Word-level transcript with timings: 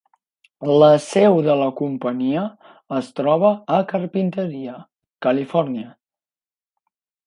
La 0.83 0.87
seu 1.07 1.37
de 1.47 1.57
la 1.59 1.67
companyia 1.81 2.47
es 3.03 3.13
troba 3.21 3.55
a 3.77 3.85
Carpinteria, 3.95 4.77
Califòrnia. 5.29 5.97